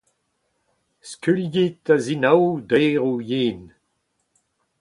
Skuilhit 1.09 1.85
a-zinaou 1.93 2.45
daeroù 2.69 3.17
yen. 3.29 3.61